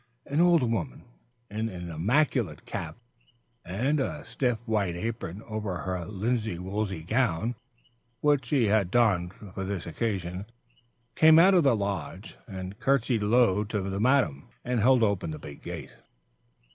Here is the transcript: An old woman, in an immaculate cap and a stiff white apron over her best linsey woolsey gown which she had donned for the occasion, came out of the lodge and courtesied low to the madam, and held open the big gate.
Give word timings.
An 0.25 0.41
old 0.41 0.63
woman, 0.63 1.03
in 1.51 1.69
an 1.69 1.91
immaculate 1.91 2.65
cap 2.65 2.97
and 3.63 3.99
a 3.99 4.25
stiff 4.25 4.57
white 4.65 4.95
apron 4.95 5.43
over 5.43 5.77
her 5.77 5.99
best 5.99 6.09
linsey 6.11 6.57
woolsey 6.57 7.03
gown 7.03 7.53
which 8.19 8.45
she 8.47 8.65
had 8.65 8.89
donned 8.89 9.31
for 9.31 9.63
the 9.63 9.87
occasion, 9.87 10.47
came 11.13 11.37
out 11.37 11.53
of 11.53 11.61
the 11.61 11.75
lodge 11.75 12.35
and 12.47 12.79
courtesied 12.79 13.21
low 13.21 13.63
to 13.63 13.79
the 13.79 13.99
madam, 13.99 14.49
and 14.65 14.79
held 14.79 15.03
open 15.03 15.29
the 15.29 15.37
big 15.37 15.61
gate. 15.61 15.93